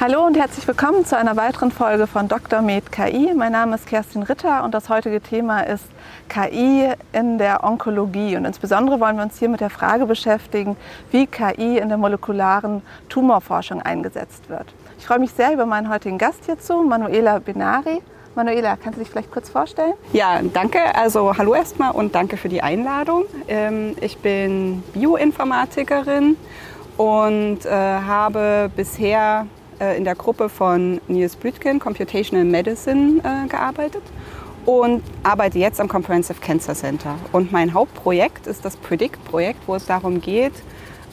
[0.00, 2.62] Hallo und herzlich willkommen zu einer weiteren Folge von Dr.
[2.62, 3.34] Med KI.
[3.34, 5.84] Mein Name ist Kerstin Ritter und das heutige Thema ist
[6.28, 8.36] KI in der Onkologie.
[8.36, 10.76] Und insbesondere wollen wir uns hier mit der Frage beschäftigen,
[11.10, 14.72] wie KI in der molekularen Tumorforschung eingesetzt wird.
[14.98, 18.02] Ich freue mich sehr über meinen heutigen Gast hierzu, Manuela Benari.
[18.36, 19.94] Manuela, kannst du dich vielleicht kurz vorstellen?
[20.12, 20.78] Ja, danke.
[20.94, 23.24] Also hallo erstmal und danke für die Einladung.
[23.48, 26.36] Ähm, ich bin Bioinformatikerin
[26.98, 29.46] und äh, habe bisher
[29.80, 34.02] äh, in der Gruppe von Niels Blütgen, Computational Medicine, äh, gearbeitet
[34.66, 37.14] und arbeite jetzt am Comprehensive Cancer Center.
[37.32, 40.52] Und mein Hauptprojekt ist das Predict-Projekt, wo es darum geht,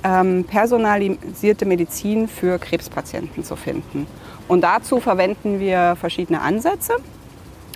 [0.03, 4.07] ähm, personalisierte Medizin für Krebspatienten zu finden.
[4.47, 6.95] Und dazu verwenden wir verschiedene Ansätze.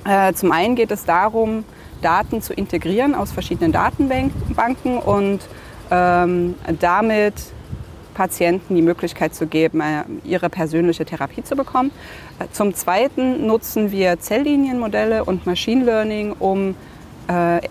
[0.03, 1.64] Äh, zum einen geht es darum,
[2.02, 5.39] Daten zu integrieren aus verschiedenen Datenbanken und
[5.91, 7.36] ähm, damit
[8.20, 11.89] Patienten die Möglichkeit zu geben, äh, ihre persönliche Therapie zu bekommen.
[12.38, 16.75] Äh, zum Zweiten nutzen wir Zelllinienmodelle und Machine Learning, um
[17.30, 17.62] äh,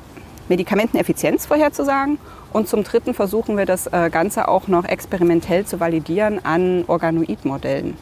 [0.48, 2.18] Medikamenteneffizienz vorherzusagen.
[2.50, 7.94] Und zum Dritten versuchen wir das Ganze auch noch experimentell zu validieren an Organoidmodellen.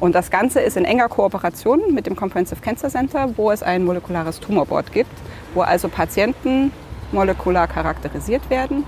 [0.00, 3.84] Und das Ganze ist in enger Kooperation mit dem Comprehensive Cancer Center, wo es ein
[3.84, 5.12] molekulares Tumorboard gibt,
[5.52, 6.72] wo also Patienten
[7.12, 8.84] molekular charakterisiert werden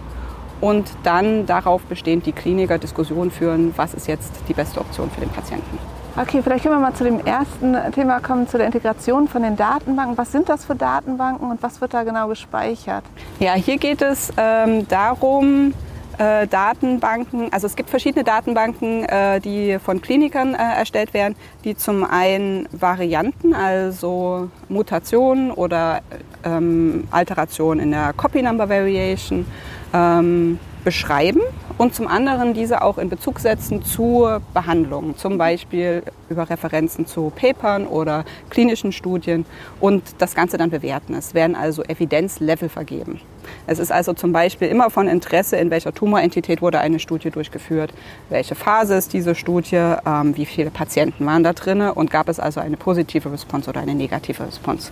[0.61, 5.21] und dann darauf bestehend die Kliniker Diskussionen führen, was ist jetzt die beste Option für
[5.21, 5.79] den Patienten.
[6.19, 9.55] Okay, vielleicht können wir mal zu dem ersten Thema kommen, zu der Integration von den
[9.55, 10.17] Datenbanken.
[10.17, 13.05] Was sind das für Datenbanken und was wird da genau gespeichert?
[13.39, 15.75] Ja, hier geht es ähm, darum,
[16.19, 21.77] äh, Datenbanken, also es gibt verschiedene Datenbanken, äh, die von Klinikern äh, erstellt werden, die
[21.77, 26.01] zum einen Varianten, also Mutationen oder
[26.45, 29.47] ähm, Alterationen in der Copy Number Variation
[29.93, 31.41] ähm, beschreiben
[31.79, 37.33] und zum anderen diese auch in Bezug setzen zu Behandlungen, zum Beispiel über Referenzen zu
[37.35, 39.45] Papern oder klinischen Studien
[39.81, 41.15] und das Ganze dann bewerten.
[41.15, 43.21] Es werden also Evidenzlevel vergeben.
[43.67, 47.93] Es ist also zum Beispiel immer von Interesse, in welcher Tumorentität wurde eine Studie durchgeführt,
[48.29, 52.41] welche Phase ist diese Studie, ähm, wie viele Patienten waren da drin und gab es
[52.41, 54.91] also eine positive Response oder eine negative Response.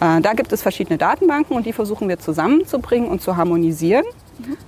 [0.00, 4.04] Äh, da gibt es verschiedene Datenbanken und die versuchen wir zusammenzubringen und zu harmonisieren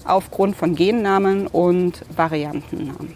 [0.05, 3.15] aufgrund von Gennamen und Variantennamen.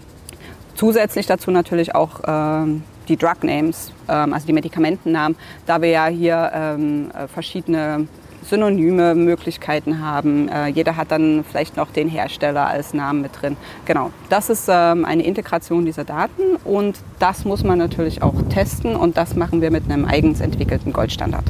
[0.74, 6.06] Zusätzlich dazu natürlich auch ähm, die Drug Names, ähm, also die Medikamentennamen, da wir ja
[6.06, 8.06] hier ähm, äh, verschiedene
[8.48, 10.48] synonyme Möglichkeiten haben.
[10.48, 13.56] Äh, jeder hat dann vielleicht noch den Hersteller als Namen mit drin.
[13.84, 18.96] Genau, das ist ähm, eine Integration dieser Daten und das muss man natürlich auch testen
[18.96, 21.44] und das machen wir mit einem eigens entwickelten Goldstandard.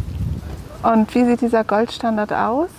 [0.82, 2.70] Und wie sieht dieser Goldstandard aus?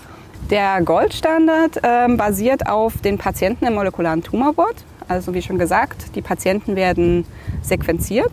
[0.50, 4.84] Der Goldstandard ähm, basiert auf den Patienten im molekularen Tumorboard.
[5.08, 7.26] Also wie schon gesagt, die Patienten werden
[7.62, 8.32] sequenziert.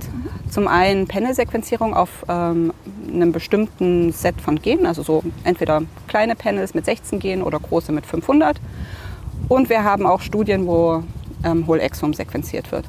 [0.50, 2.72] Zum einen Panel-Sequenzierung auf ähm,
[3.12, 7.92] einem bestimmten Set von Genen, also so entweder kleine Panels mit 16 Genen oder große
[7.92, 8.60] mit 500.
[9.48, 11.02] Und wir haben auch Studien, wo
[11.44, 12.84] ähm, Whole Exome sequenziert wird.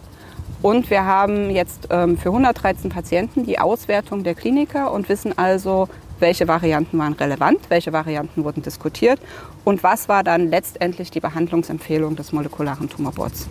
[0.62, 5.88] Und wir haben jetzt ähm, für 113 Patienten die Auswertung der Kliniker und wissen also,
[6.20, 9.20] welche Varianten waren relevant, welche Varianten wurden diskutiert
[9.64, 13.48] und was war dann letztendlich die Behandlungsempfehlung des molekularen Tumorboards.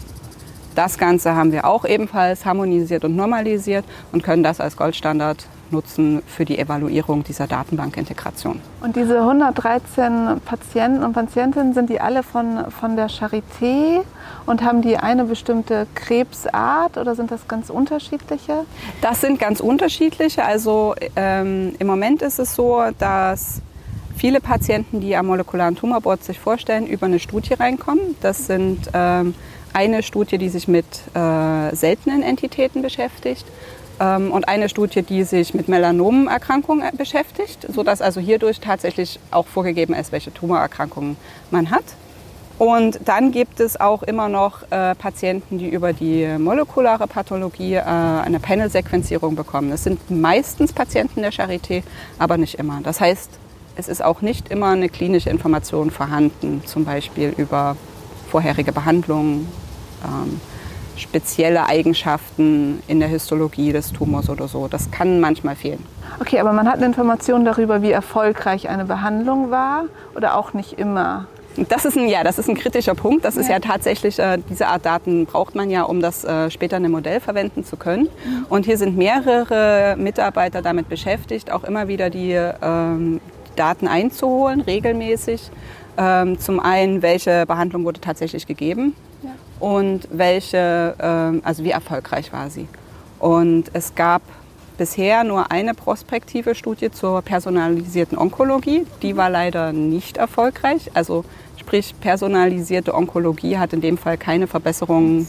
[0.74, 6.22] Das Ganze haben wir auch ebenfalls harmonisiert und normalisiert und können das als Goldstandard nutzen
[6.26, 8.60] für die Evaluierung dieser Datenbankintegration.
[8.82, 14.02] Und diese 113 Patienten und Patientinnen, sind die alle von, von der Charité
[14.46, 18.64] und haben die eine bestimmte Krebsart oder sind das ganz unterschiedliche?
[19.00, 20.44] Das sind ganz unterschiedliche.
[20.44, 23.60] Also ähm, im Moment ist es so, dass
[24.16, 28.16] viele Patienten, die am molekularen Tumorboard sich vorstellen, über eine Studie reinkommen.
[28.20, 29.34] Das sind ähm,
[29.72, 33.44] eine Studie, die sich mit äh, seltenen Entitäten beschäftigt
[34.04, 39.94] und eine Studie, die sich mit Melanomerkrankungen äh, beschäftigt, sodass also hierdurch tatsächlich auch vorgegeben
[39.94, 41.16] ist, welche Tumorerkrankungen
[41.50, 41.84] man hat.
[42.58, 47.82] Und dann gibt es auch immer noch äh, Patienten, die über die molekulare Pathologie äh,
[47.82, 49.70] eine Panel-Sequenzierung bekommen.
[49.70, 51.82] Das sind meistens Patienten der Charité,
[52.18, 52.80] aber nicht immer.
[52.82, 53.30] Das heißt,
[53.76, 57.76] es ist auch nicht immer eine klinische Information vorhanden, zum Beispiel über
[58.30, 59.48] vorherige Behandlungen,
[60.02, 60.40] ähm,
[60.96, 64.68] spezielle Eigenschaften in der Histologie des Tumors oder so.
[64.68, 65.84] Das kann manchmal fehlen.
[66.20, 69.84] Okay, aber man hat eine Information darüber, wie erfolgreich eine Behandlung war
[70.14, 71.26] oder auch nicht immer?
[71.68, 73.24] Das ist ein, ja, das ist ein kritischer Punkt.
[73.24, 76.76] Das ist ja tatsächlich, äh, diese Art Daten braucht man ja, um das äh, später
[76.76, 78.04] in einem Modell verwenden zu können.
[78.24, 78.46] Mhm.
[78.50, 83.20] Und hier sind mehrere Mitarbeiter damit beschäftigt, auch immer wieder die ähm,
[83.56, 85.50] Daten einzuholen, regelmäßig.
[85.96, 88.94] Ähm, zum einen, welche Behandlung wurde tatsächlich gegeben
[89.60, 92.68] und welche, ähm, also wie erfolgreich war sie.
[93.18, 94.22] Und es gab
[94.76, 98.86] bisher nur eine prospektive Studie zur personalisierten Onkologie.
[99.02, 100.90] Die war leider nicht erfolgreich.
[100.94, 101.24] Also
[101.56, 105.26] sprich, personalisierte Onkologie hat in dem Fall keine Verbesserung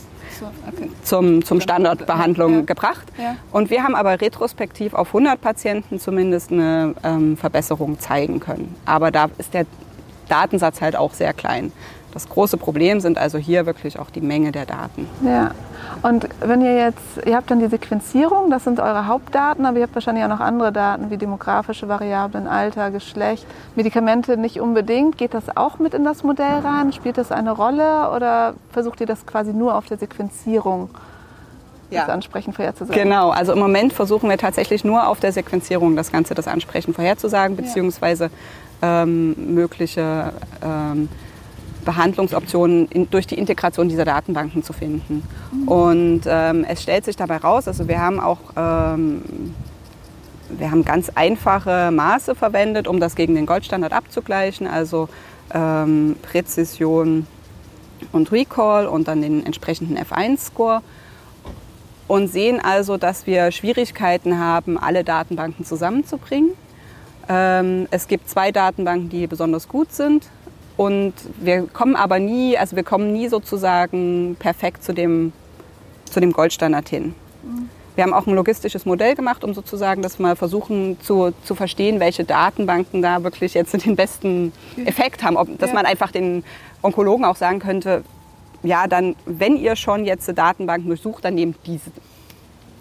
[0.67, 0.89] okay.
[1.03, 2.61] zum, zum Standardbehandlung ja.
[2.61, 3.07] gebracht.
[3.17, 3.37] Ja.
[3.51, 8.75] Und wir haben aber retrospektiv auf 100 Patienten zumindest eine ähm, Verbesserung zeigen können.
[8.85, 9.65] Aber da ist der
[10.27, 11.71] Datensatz halt auch sehr klein.
[12.17, 15.07] Das große Problem sind also hier wirklich auch die Menge der Daten.
[15.23, 15.51] Ja.
[16.01, 19.83] Und wenn ihr jetzt, ihr habt dann die Sequenzierung, das sind eure Hauptdaten, aber ihr
[19.83, 25.19] habt wahrscheinlich auch noch andere Daten wie demografische Variablen, Alter, Geschlecht, Medikamente nicht unbedingt.
[25.19, 26.91] Geht das auch mit in das Modell rein?
[26.91, 30.89] Spielt das eine Rolle oder versucht ihr das quasi nur auf der Sequenzierung?
[31.91, 32.01] ja.
[32.01, 33.01] das ansprechend vorherzusagen.
[33.01, 36.95] Genau, also im Moment versuchen wir tatsächlich nur auf der Sequenzierung das Ganze, das ansprechend
[36.95, 38.29] vorherzusagen, beziehungsweise
[38.81, 41.07] ähm, mögliche ähm,
[41.87, 45.23] Behandlungsoptionen in, durch die Integration dieser Datenbanken zu finden.
[45.51, 45.67] Mhm.
[45.67, 49.21] Und ähm, es stellt sich dabei raus, also wir haben auch ähm,
[50.49, 55.09] wir haben ganz einfache Maße verwendet, um das gegen den Goldstandard abzugleichen, also
[55.53, 57.27] ähm, Präzision
[58.11, 60.81] und Recall und dann den entsprechenden F1-Score
[62.07, 66.51] und sehen also, dass wir Schwierigkeiten haben, alle Datenbanken zusammenzubringen.
[67.27, 70.29] Ähm, es gibt zwei Datenbanken, die besonders gut sind.
[70.77, 75.33] Und wir kommen aber nie, also wir kommen nie sozusagen perfekt zu dem,
[76.05, 77.15] zu dem Goldstandard hin.
[77.95, 81.99] Wir haben auch ein logistisches Modell gemacht, um sozusagen das mal versuchen zu, zu verstehen,
[81.99, 84.53] welche Datenbanken da wirklich jetzt den besten
[84.85, 85.35] Effekt haben.
[85.35, 85.75] Ob, dass ja.
[85.75, 86.43] man einfach den
[86.83, 88.03] Onkologen auch sagen könnte,
[88.61, 91.89] ja, dann, wenn ihr schon jetzt Datenbanken durchsucht, dann nehmt diese.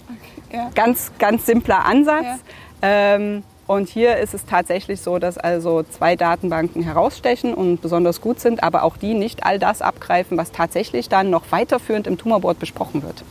[0.06, 0.70] Okay, ja.
[0.74, 2.24] Ganz, ganz simpler Ansatz.
[2.24, 2.38] Ja.
[2.82, 8.38] Ähm, und hier ist es tatsächlich so, dass also zwei Datenbanken herausstechen und besonders gut
[8.38, 12.58] sind, aber auch die nicht all das abgreifen, was tatsächlich dann noch weiterführend im Tumorboard
[12.58, 13.24] besprochen wird.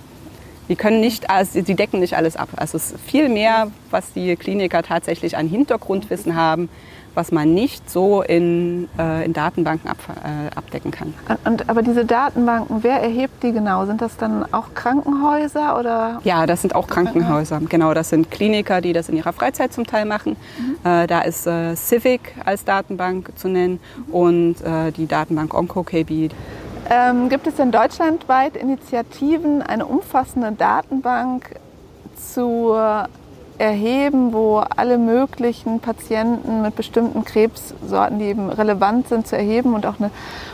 [0.67, 2.49] Die können nicht, also die decken nicht alles ab.
[2.55, 6.69] Also es ist viel mehr, was die Kliniker tatsächlich an Hintergrundwissen haben,
[7.15, 11.13] was man nicht so in, äh, in Datenbanken ab, äh, abdecken kann.
[11.45, 13.85] Und, aber diese Datenbanken, wer erhebt die genau?
[13.85, 16.19] Sind das dann auch Krankenhäuser oder?
[16.23, 17.61] Ja, das sind auch Krankenhäuser.
[17.69, 20.35] Genau, das sind Kliniker, die das in ihrer Freizeit zum Teil machen.
[20.59, 20.89] Mhm.
[20.89, 24.13] Äh, da ist äh, Civic als Datenbank zu nennen mhm.
[24.13, 26.29] und äh, die Datenbank OncoKB.
[26.87, 31.55] Ähm, gibt es denn deutschlandweit Initiativen, eine umfassende Datenbank
[32.15, 33.07] zur
[33.57, 39.85] erheben, wo alle möglichen Patienten mit bestimmten Krebssorten, die eben relevant sind, zu erheben und
[39.85, 40.11] auch eine,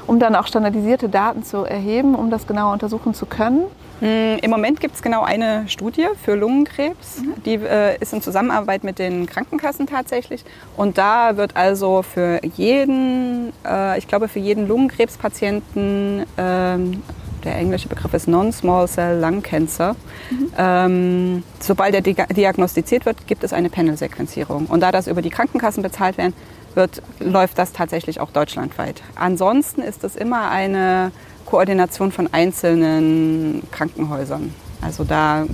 [0.07, 3.63] um dann auch standardisierte Daten zu erheben, um das genauer untersuchen zu können?
[4.01, 7.21] Hm, Im Moment gibt es genau eine Studie für Lungenkrebs.
[7.21, 7.43] Mhm.
[7.45, 10.43] Die äh, ist in Zusammenarbeit mit den Krankenkassen tatsächlich.
[10.75, 17.03] Und da wird also für jeden, äh, ich glaube für jeden Lungenkrebspatienten ähm,
[17.43, 19.95] der englische Begriff ist Non-Small Cell Lung Cancer.
[20.29, 20.53] Mhm.
[20.57, 24.65] Ähm, sobald er diagnostiziert wird, gibt es eine Panel-Sequenzierung.
[24.67, 26.33] Und da das über die Krankenkassen bezahlt werden,
[26.75, 29.01] wird, läuft das tatsächlich auch deutschlandweit.
[29.15, 31.11] Ansonsten ist es immer eine
[31.45, 34.53] Koordination von einzelnen Krankenhäusern.
[34.81, 35.45] Also da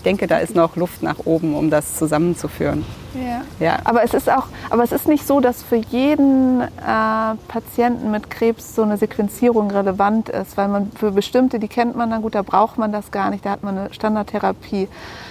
[0.00, 2.86] ich denke, da ist noch Luft nach oben, um das zusammenzuführen.
[3.14, 3.42] Ja.
[3.62, 3.78] ja.
[3.84, 6.66] Aber es ist auch, aber es ist nicht so, dass für jeden äh,
[7.48, 12.08] Patienten mit Krebs so eine Sequenzierung relevant ist, weil man für bestimmte, die kennt man
[12.08, 14.88] dann gut, da braucht man das gar nicht, da hat man eine Standardtherapie.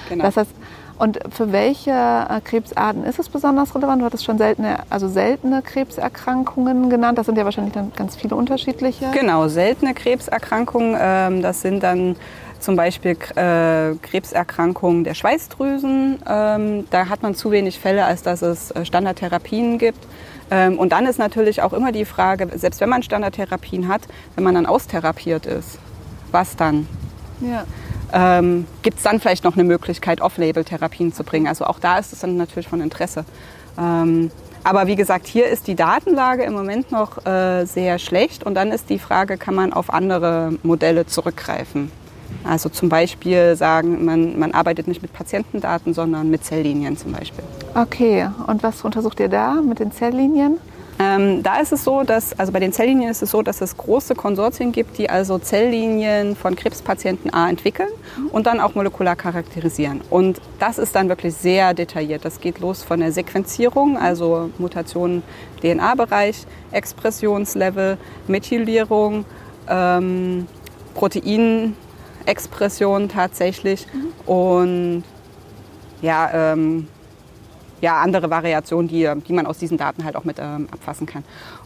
[0.07, 0.23] Genau.
[0.23, 0.51] Das heißt,
[0.99, 4.01] und für welche äh, Krebsarten ist es besonders relevant?
[4.01, 7.17] Du hattest schon seltene, also seltene Krebserkrankungen genannt.
[7.17, 9.09] Das sind ja wahrscheinlich dann ganz viele unterschiedliche.
[9.13, 10.95] Genau, seltene Krebserkrankungen.
[10.99, 12.17] Ähm, das sind dann
[12.59, 16.19] zum Beispiel äh, Krebserkrankungen der Schweißdrüsen.
[16.27, 20.05] Ähm, da hat man zu wenig Fälle, als dass es äh, Standardtherapien gibt.
[20.51, 24.01] Ähm, und dann ist natürlich auch immer die Frage, selbst wenn man Standardtherapien hat,
[24.35, 25.79] wenn man dann austherapiert ist,
[26.31, 26.87] was dann?
[27.41, 27.65] Ja.
[28.11, 31.47] Ähm, Gibt es dann vielleicht noch eine Möglichkeit, Off-Label-Therapien zu bringen?
[31.47, 33.25] Also auch da ist es dann natürlich von Interesse.
[33.77, 34.31] Ähm,
[34.63, 38.71] aber wie gesagt, hier ist die Datenlage im Moment noch äh, sehr schlecht und dann
[38.71, 41.91] ist die Frage, kann man auf andere Modelle zurückgreifen?
[42.43, 47.43] Also zum Beispiel sagen, man, man arbeitet nicht mit Patientendaten, sondern mit Zelllinien zum Beispiel.
[47.75, 50.57] Okay, und was untersucht ihr da mit den Zelllinien?
[51.01, 53.77] Ähm, da ist es so, dass, also bei den Zelllinien ist es so, dass es
[53.77, 57.87] große Konsortien gibt, die also Zelllinien von Krebspatienten A entwickeln
[58.33, 60.01] und dann auch molekular charakterisieren.
[60.09, 62.25] Und das ist dann wirklich sehr detailliert.
[62.25, 65.23] Das geht los von der Sequenzierung, also Mutationen
[65.61, 69.23] DNA-Bereich, Expressionslevel, Methylierung,
[69.69, 70.47] ähm,
[70.95, 71.77] Protein
[72.29, 73.85] Expression tatsächlich.
[73.91, 74.31] Mhm.
[74.31, 75.03] Und
[76.01, 76.87] ja, ähm,
[77.81, 81.23] ja, andere Variationen, die, die man aus diesen Daten halt auch mit ähm, abfassen kann.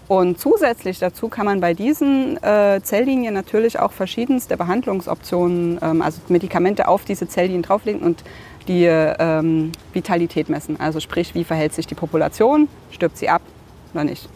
[0.07, 6.21] Und zusätzlich dazu kann man bei diesen äh, Zelllinien natürlich auch verschiedenste Behandlungsoptionen, ähm, also
[6.27, 8.23] Medikamente auf diese Zelllinien drauflegen und
[8.67, 10.79] die ähm, Vitalität messen.
[10.79, 13.41] Also sprich, wie verhält sich die Population, stirbt sie ab
[13.93, 14.29] oder nicht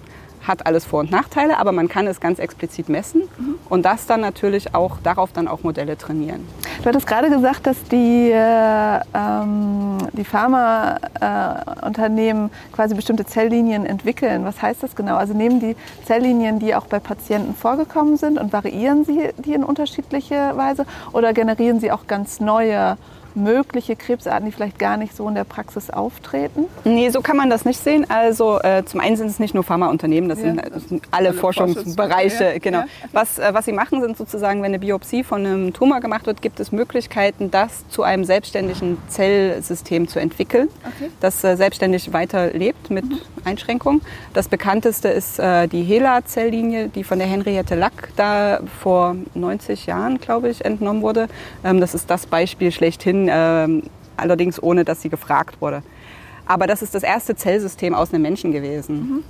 [0.47, 3.55] hat alles Vor- und Nachteile, aber man kann es ganz explizit messen mhm.
[3.69, 6.45] und das dann natürlich auch darauf dann auch Modelle trainieren.
[6.79, 14.45] Du hattest gerade gesagt, dass die, äh, ähm, die Pharmaunternehmen äh, quasi bestimmte Zelllinien entwickeln.
[14.45, 15.17] Was heißt das genau?
[15.17, 15.75] Also nehmen die
[16.05, 21.33] Zelllinien, die auch bei Patienten vorgekommen sind und variieren sie die in unterschiedliche Weise oder
[21.33, 22.97] generieren sie auch ganz neue
[23.37, 26.65] mögliche Krebsarten, die vielleicht gar nicht so in der Praxis auftreten?
[26.83, 28.05] Nee, so kann man das nicht sehen.
[28.09, 30.45] Also äh, zum einen sind es nicht nur Pharmaunternehmen, das, ja.
[30.45, 32.43] sind, das sind, alle, alle Forschungsbereiche.
[32.43, 32.57] Ja.
[32.57, 32.79] Genau.
[32.79, 32.85] Ja.
[33.13, 36.41] Was, äh, was sie machen, sind sozusagen, wenn eine Biopsie von einem Tumor gemacht wird,
[36.41, 41.09] gibt es Möglichkeiten, das zu einem selbstständigen Zellsystem zu entwickeln, okay.
[41.19, 43.19] das äh, selbstständig weiterlebt mit mhm.
[43.45, 44.01] Einschränkungen.
[44.33, 50.19] Das bekannteste ist äh, die HeLa-Zelllinie, die von der Henriette Lack da vor 90 Jahren,
[50.19, 51.27] glaube ich, entnommen wurde.
[51.63, 53.83] Ähm, das ist das Beispiel schlechthin ähm,
[54.15, 55.83] allerdings ohne dass sie gefragt wurde.
[56.45, 58.95] Aber das ist das erste Zellsystem aus einem Menschen gewesen.
[58.95, 59.23] Mhm.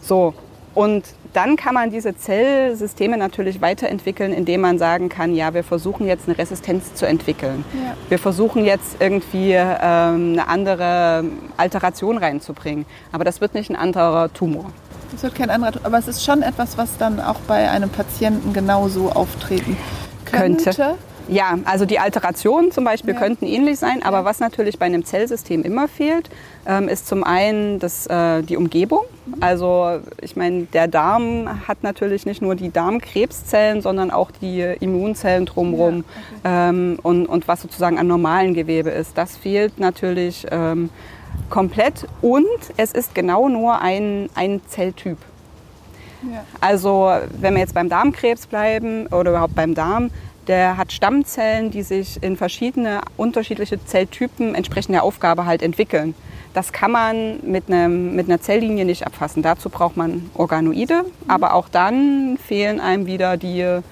[0.00, 0.34] So,
[0.74, 6.06] und dann kann man diese Zellsysteme natürlich weiterentwickeln, indem man sagen kann, ja, wir versuchen
[6.06, 7.64] jetzt eine Resistenz zu entwickeln.
[7.74, 7.96] Ja.
[8.08, 11.24] Wir versuchen jetzt irgendwie ähm, eine andere
[11.56, 12.86] Alteration reinzubringen.
[13.10, 14.66] Aber das wird nicht ein anderer Tumor.
[15.10, 18.52] Das wird kein anderer, aber es ist schon etwas, was dann auch bei einem Patienten
[18.52, 19.76] genauso auftreten
[20.26, 20.64] könnte.
[20.64, 20.94] könnte.
[21.28, 23.20] Ja, also die Alterationen zum Beispiel ja.
[23.20, 24.24] könnten ähnlich sein, aber ja.
[24.24, 26.30] was natürlich bei einem Zellsystem immer fehlt,
[26.66, 29.02] ähm, ist zum einen das, äh, die Umgebung.
[29.40, 35.44] Also ich meine, der Darm hat natürlich nicht nur die Darmkrebszellen, sondern auch die Immunzellen
[35.44, 35.96] drumherum
[36.44, 36.70] ja, okay.
[36.70, 39.16] ähm, und, und was sozusagen an normalen Gewebe ist.
[39.18, 40.88] Das fehlt natürlich ähm,
[41.50, 42.46] komplett und
[42.78, 45.18] es ist genau nur ein, ein Zelltyp.
[46.60, 50.10] Also wenn wir jetzt beim Darmkrebs bleiben oder überhaupt beim Darm,
[50.48, 56.14] der hat Stammzellen, die sich in verschiedene unterschiedliche Zelltypen entsprechend der Aufgabe halt entwickeln.
[56.54, 59.42] Das kann man mit, einem, mit einer Zelllinie nicht abfassen.
[59.42, 61.30] Dazu braucht man Organoide, mhm.
[61.30, 63.82] aber auch dann fehlen einem wieder die, äh,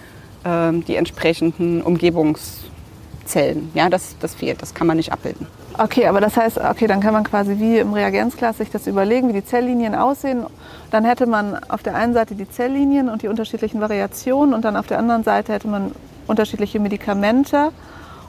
[0.89, 3.71] die entsprechenden Umgebungszellen.
[3.75, 5.47] Ja, das, das fehlt, das kann man nicht abbilden.
[5.79, 9.29] Okay, aber das heißt, okay, dann kann man quasi wie im Reagenzglas sich das überlegen,
[9.29, 10.47] wie die Zelllinien aussehen.
[10.91, 14.77] Dann hätte man auf der einen Seite die Zelllinien und die unterschiedlichen Variationen und dann
[14.77, 15.93] auf der anderen Seite hätte man
[16.27, 17.73] unterschiedliche Medikamente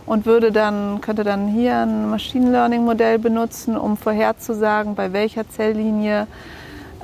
[0.06, 5.48] und würde dann, könnte dann hier ein Machine Learning Modell benutzen, um vorherzusagen, bei welcher
[5.50, 6.28] Zelllinie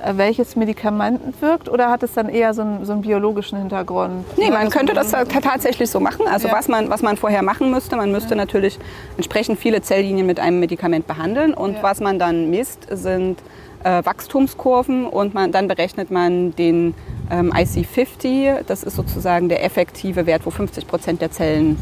[0.04, 4.26] äh, welches Medikament wirkt oder hat es dann eher so einen, so einen biologischen Hintergrund?
[4.38, 6.28] Nee, man könnte das tatsächlich so machen.
[6.28, 6.54] Also ja.
[6.54, 8.36] was, man, was man vorher machen müsste, man müsste ja.
[8.36, 8.80] natürlich
[9.16, 11.84] entsprechend viele Zelllinien mit einem Medikament behandeln und ja.
[11.84, 13.40] was man dann misst, sind
[13.84, 16.94] äh, Wachstumskurven und man, dann berechnet man den
[17.30, 18.64] ähm, IC50.
[18.68, 21.78] Das ist sozusagen der effektive Wert, wo 50 Prozent der Zellen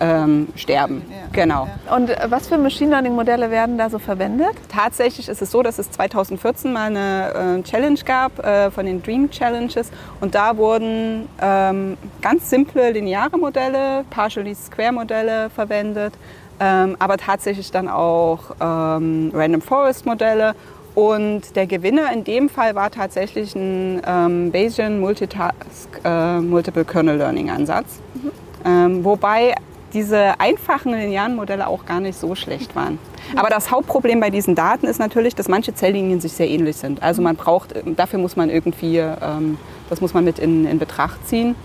[0.00, 1.02] ähm, sterben.
[1.08, 1.68] Ja, genau.
[1.86, 1.96] Ja.
[1.96, 4.54] Und äh, was für Machine Learning Modelle werden da so verwendet?
[4.68, 9.02] Tatsächlich ist es so, dass es 2014 mal eine äh, Challenge gab äh, von den
[9.02, 9.90] Dream Challenges
[10.20, 16.14] und da wurden ähm, ganz simple lineare Modelle, partially square Modelle verwendet,
[16.60, 20.54] ähm, aber tatsächlich dann auch ähm, Random Forest Modelle
[20.94, 27.18] und der Gewinner in dem Fall war tatsächlich ein ähm, Bayesian Multitask äh, Multiple Kernel
[27.18, 28.00] Learning Ansatz.
[28.14, 28.30] Mhm.
[28.64, 29.54] Ähm, wobei
[29.92, 32.94] diese einfachen linearen Modelle auch gar nicht so schlecht waren.
[33.32, 33.38] Mhm.
[33.38, 37.02] Aber das Hauptproblem bei diesen Daten ist natürlich, dass manche Zelllinien sich sehr ähnlich sind.
[37.02, 39.58] Also man braucht, dafür muss man irgendwie, ähm,
[39.90, 41.56] das muss man mit in, in Betracht ziehen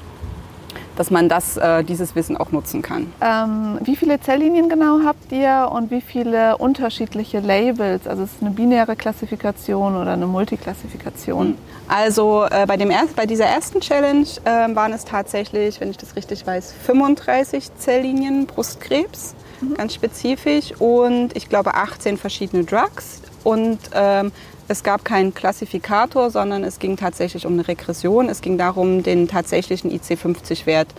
[1.00, 3.14] dass man das, äh, dieses Wissen auch nutzen kann.
[3.22, 8.06] Ähm, wie viele Zelllinien genau habt ihr und wie viele unterschiedliche Labels?
[8.06, 11.48] Also ist es eine binäre Klassifikation oder eine Multiklassifikation?
[11.48, 11.58] Hm.
[11.88, 15.96] Also äh, bei, dem erst, bei dieser ersten Challenge äh, waren es tatsächlich, wenn ich
[15.96, 19.76] das richtig weiß, 35 Zelllinien Brustkrebs, mhm.
[19.76, 24.32] ganz spezifisch und ich glaube 18 verschiedene Drugs und ähm,
[24.68, 28.30] es gab keinen Klassifikator, sondern es ging tatsächlich um eine Regression.
[28.30, 30.90] Es ging darum, den tatsächlichen IC50-Wert,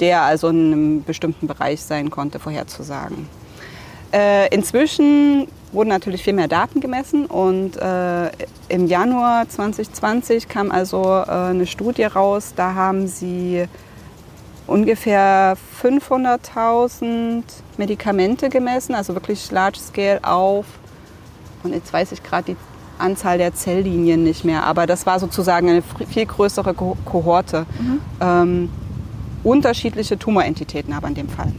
[0.00, 3.28] der also in einem bestimmten Bereich sein konnte, vorherzusagen.
[4.12, 8.30] Äh, inzwischen wurden natürlich viel mehr Daten gemessen und äh,
[8.68, 13.66] im Januar 2020 kam also äh, eine Studie raus, da haben sie
[14.66, 17.44] ungefähr 500.000
[17.76, 20.66] Medikamente gemessen, also wirklich large scale auf,
[21.62, 22.56] und jetzt weiß ich gerade die
[22.98, 27.66] Anzahl der Zelllinien nicht mehr, aber das war sozusagen eine viel größere Kohorte.
[27.78, 28.00] Mhm.
[28.20, 28.68] Ähm,
[29.42, 31.52] unterschiedliche Tumorentitäten aber in dem Fall.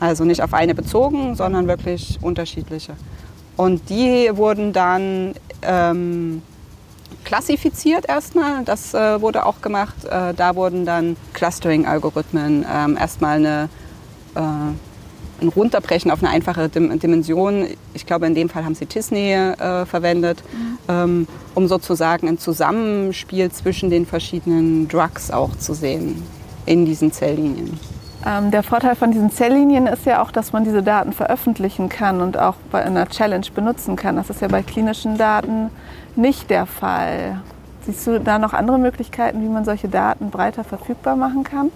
[0.00, 2.94] Also nicht auf eine bezogen, sondern wirklich unterschiedliche.
[3.56, 6.42] Und die wurden dann ähm,
[7.24, 8.64] klassifiziert erstmal.
[8.64, 10.04] Das äh, wurde auch gemacht.
[10.04, 13.68] Äh, da wurden dann Clustering-Algorithmen ähm, erstmal eine,
[14.36, 14.40] äh,
[15.42, 17.66] Runterbrechen auf eine einfache Dim Dimension.
[17.94, 20.78] Ich glaube, in dem Fall haben sie Disney äh, verwendet, mhm.
[20.88, 26.22] ähm, um sozusagen ein Zusammenspiel zwischen den verschiedenen Drugs auch zu sehen
[26.66, 27.78] in diesen Zelllinien.
[28.26, 32.20] Ähm, der Vorteil von diesen Zelllinien ist ja auch, dass man diese Daten veröffentlichen kann
[32.20, 34.16] und auch bei einer Challenge benutzen kann.
[34.16, 35.70] Das ist ja bei klinischen Daten
[36.16, 37.40] nicht der Fall.
[37.86, 41.70] Siehst du da noch andere Möglichkeiten, wie man solche Daten breiter verfügbar machen kann?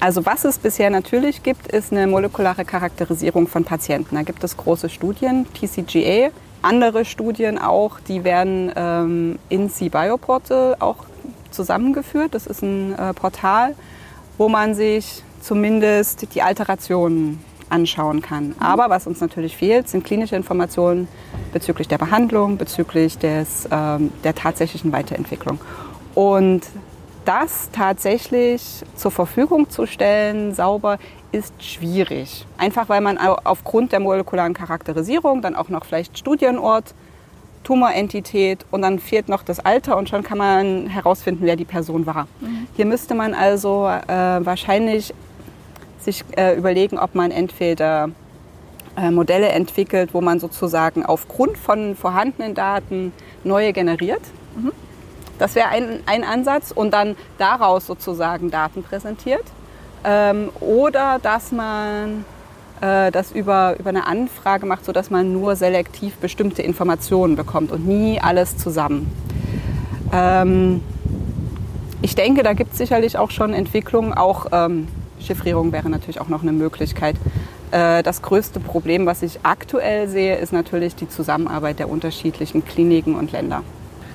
[0.00, 4.14] Also was es bisher natürlich gibt, ist eine molekulare Charakterisierung von Patienten.
[4.14, 6.30] Da gibt es große Studien, TCGA,
[6.62, 11.04] andere Studien auch, die werden ähm, in C-Bioportal auch
[11.50, 12.34] zusammengeführt.
[12.34, 13.74] Das ist ein äh, Portal,
[14.36, 18.54] wo man sich zumindest die Alterationen anschauen kann.
[18.60, 21.08] Aber was uns natürlich fehlt, sind klinische Informationen
[21.52, 25.60] bezüglich der Behandlung, bezüglich des, ähm, der tatsächlichen Weiterentwicklung.
[26.14, 26.62] Und
[27.28, 28.62] das tatsächlich
[28.96, 30.98] zur Verfügung zu stellen, sauber,
[31.30, 32.46] ist schwierig.
[32.56, 36.94] Einfach weil man aufgrund der molekularen Charakterisierung dann auch noch vielleicht Studienort,
[37.64, 42.06] Tumorentität und dann fehlt noch das Alter und schon kann man herausfinden, wer die Person
[42.06, 42.28] war.
[42.40, 42.66] Mhm.
[42.76, 45.12] Hier müsste man also äh, wahrscheinlich
[46.00, 48.08] sich äh, überlegen, ob man entweder
[48.96, 53.12] äh, Modelle entwickelt, wo man sozusagen aufgrund von vorhandenen Daten
[53.44, 54.22] neue generiert.
[54.56, 54.72] Mhm.
[55.38, 59.44] Das wäre ein, ein Ansatz und dann daraus sozusagen Daten präsentiert.
[60.04, 62.24] Ähm, oder dass man
[62.80, 67.86] äh, das über, über eine Anfrage macht, sodass man nur selektiv bestimmte Informationen bekommt und
[67.86, 69.10] nie alles zusammen.
[70.12, 70.82] Ähm,
[72.00, 74.86] ich denke, da gibt es sicherlich auch schon Entwicklungen, auch ähm,
[75.20, 77.16] Chiffrierung wäre natürlich auch noch eine Möglichkeit.
[77.72, 83.16] Äh, das größte Problem, was ich aktuell sehe, ist natürlich die Zusammenarbeit der unterschiedlichen Kliniken
[83.16, 83.62] und Länder.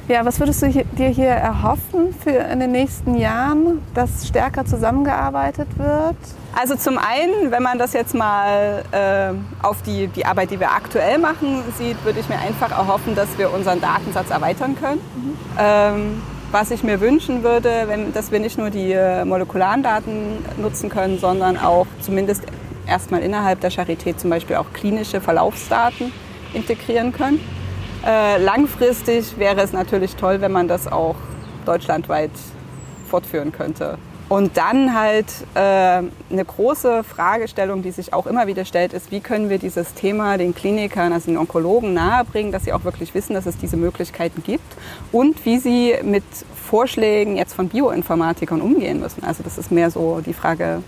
[0.09, 5.67] Ja, was würdest du dir hier erhoffen für in den nächsten Jahren, dass stärker zusammengearbeitet
[5.77, 6.17] wird?
[6.53, 10.71] Also zum einen, wenn man das jetzt mal äh, auf die, die Arbeit, die wir
[10.71, 14.99] aktuell machen, sieht, würde ich mir einfach erhoffen, dass wir unseren Datensatz erweitern können.
[15.15, 15.37] Mhm.
[15.57, 20.43] Ähm, was ich mir wünschen würde, wenn, dass wir nicht nur die äh, molekularen Daten
[20.57, 22.43] nutzen können, sondern auch zumindest
[22.85, 26.11] erstmal innerhalb der Charité zum Beispiel auch klinische Verlaufsdaten
[26.53, 27.39] integrieren können.
[28.05, 31.15] Äh, langfristig wäre es natürlich toll, wenn man das auch
[31.65, 32.31] deutschlandweit
[33.09, 33.97] fortführen könnte.
[34.29, 39.19] Und dann halt äh, eine große Fragestellung, die sich auch immer wieder stellt, ist, wie
[39.19, 43.35] können wir dieses Thema den Klinikern, also den Onkologen nahebringen, dass sie auch wirklich wissen,
[43.35, 44.65] dass es diese Möglichkeiten gibt
[45.11, 46.23] und wie sie mit
[46.55, 49.23] Vorschlägen jetzt von Bioinformatikern umgehen müssen.
[49.23, 50.81] Also das ist mehr so die Frage,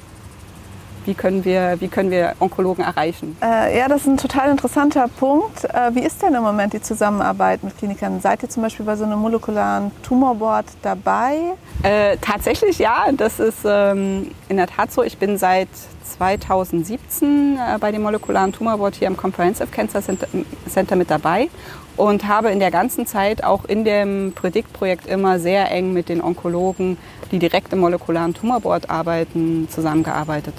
[1.05, 3.37] wie können wir, wie können wir Onkologen erreichen?
[3.41, 5.63] Äh, ja, das ist ein total interessanter Punkt.
[5.65, 8.19] Äh, wie ist denn im Moment die Zusammenarbeit mit Klinikern?
[8.21, 11.53] Seid ihr zum Beispiel bei so einem molekularen Tumorboard dabei?
[11.83, 15.03] Äh, tatsächlich ja, das ist ähm, in der Tat so.
[15.03, 15.69] Ich bin seit
[16.17, 21.49] 2017 äh, bei dem molekularen Tumorboard hier im Comprehensive Cancer Center mit dabei
[21.97, 26.21] und habe in der ganzen Zeit auch in dem Predict-Projekt immer sehr eng mit den
[26.21, 26.97] Onkologen,
[27.31, 30.53] die direkt im molekularen Tumorboard arbeiten, zusammengearbeitet.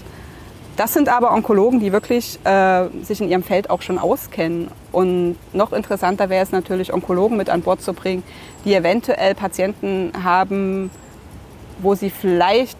[0.76, 4.68] Das sind aber Onkologen, die wirklich äh, sich in ihrem Feld auch schon auskennen.
[4.92, 8.22] Und noch interessanter wäre es natürlich, Onkologen mit an Bord zu bringen,
[8.64, 10.90] die eventuell Patienten haben,
[11.78, 12.78] wo sie vielleicht,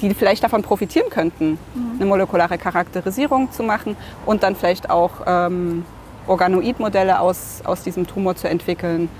[0.00, 1.96] die vielleicht davon profitieren könnten, mhm.
[1.96, 5.84] eine molekulare Charakterisierung zu machen und dann vielleicht auch ähm,
[6.26, 9.10] Organoidmodelle aus, aus diesem Tumor zu entwickeln.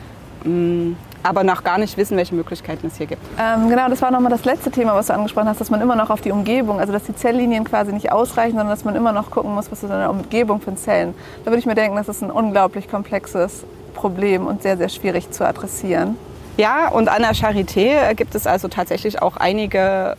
[0.44, 3.22] Mm aber noch gar nicht wissen, welche Möglichkeiten es hier gibt.
[3.38, 5.96] Ähm, genau, das war nochmal das letzte Thema, was du angesprochen hast, dass man immer
[5.96, 9.12] noch auf die Umgebung, also dass die Zelllinien quasi nicht ausreichen, sondern dass man immer
[9.12, 11.14] noch gucken muss, was ist in der Umgebung von Zellen.
[11.44, 15.30] Da würde ich mir denken, das ist ein unglaublich komplexes Problem und sehr, sehr schwierig
[15.30, 16.16] zu adressieren.
[16.56, 20.16] Ja, und an der Charité gibt es also tatsächlich auch einige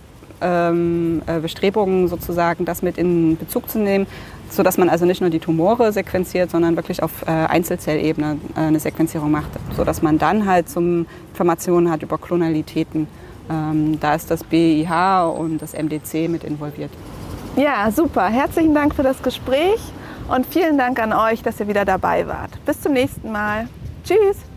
[1.42, 4.08] Bestrebungen, sozusagen das mit in Bezug zu nehmen
[4.54, 8.80] sodass man also nicht nur die Tumore sequenziert, sondern wirklich auf äh, Einzelzellebene äh, eine
[8.80, 13.08] Sequenzierung macht, sodass man dann halt zum Informationen hat über Klonalitäten.
[13.50, 16.92] Ähm, da ist das BIH und das MDC mit involviert.
[17.56, 18.28] Ja, super.
[18.28, 19.80] Herzlichen Dank für das Gespräch
[20.30, 22.52] und vielen Dank an euch, dass ihr wieder dabei wart.
[22.66, 23.68] Bis zum nächsten Mal.
[24.04, 24.53] Tschüss.